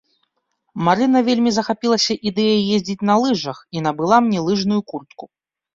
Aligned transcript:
Марына 0.87 1.19
вельмі 1.27 1.51
захапілася 1.57 2.13
ідэяй 2.31 2.63
ездзіць 2.79 2.99
на 3.11 3.15
лыжах 3.27 3.57
і 3.79 3.89
набыла 3.89 4.17
мне 4.31 4.39
лыжную 4.49 4.81
куртку. 4.91 5.25